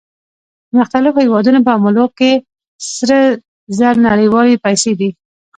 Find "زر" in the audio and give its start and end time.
3.77-3.95